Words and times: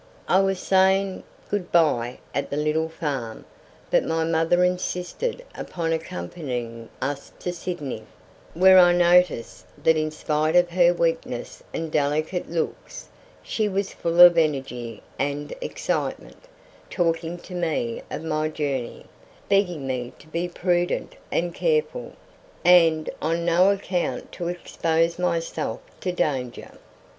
I 0.27 0.39
was 0.39 0.57
for 0.59 0.65
saying 0.65 1.21
good 1.47 1.71
bye 1.71 2.17
at 2.33 2.49
the 2.49 2.57
little 2.57 2.89
farm, 2.89 3.45
but 3.91 4.03
my 4.03 4.23
mother 4.23 4.63
insisted 4.63 5.45
upon 5.53 5.93
accompanying 5.93 6.89
us 7.03 7.31
to 7.37 7.53
Sydney, 7.53 8.05
where 8.55 8.79
I 8.79 8.93
noticed 8.93 9.67
that 9.83 9.97
in 9.97 10.09
spite 10.09 10.55
of 10.55 10.71
her 10.71 10.91
weakness 10.91 11.61
and 11.71 11.91
delicate 11.91 12.49
looks, 12.49 13.09
she 13.43 13.69
was 13.69 13.93
full 13.93 14.21
of 14.21 14.39
energy 14.39 15.03
and 15.19 15.53
excitement, 15.61 16.45
talking 16.89 17.37
to 17.37 17.53
me 17.53 18.01
of 18.09 18.23
my 18.23 18.49
journey, 18.49 19.05
begging 19.49 19.85
me 19.85 20.13
to 20.17 20.25
be 20.27 20.47
prudent 20.47 21.15
and 21.31 21.53
careful, 21.53 22.13
and 22.65 23.07
on 23.21 23.45
no 23.45 23.69
account 23.69 24.31
to 24.31 24.47
expose 24.47 25.19
myself 25.19 25.79
to 25.99 26.11
danger. 26.11 26.71